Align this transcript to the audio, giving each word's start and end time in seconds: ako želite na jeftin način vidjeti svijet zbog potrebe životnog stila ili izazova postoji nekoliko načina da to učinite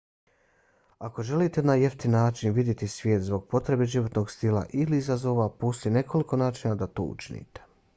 ako 1.07 1.25
želite 1.27 1.63
na 1.63 1.75
jeftin 1.75 2.11
način 2.15 2.55
vidjeti 2.57 2.87
svijet 2.87 3.23
zbog 3.29 3.47
potrebe 3.51 3.85
životnog 3.97 4.31
stila 4.31 4.65
ili 4.83 4.97
izazova 4.97 5.49
postoji 5.63 5.93
nekoliko 6.03 6.43
načina 6.47 6.75
da 6.75 6.87
to 7.01 7.11
učinite 7.17 7.69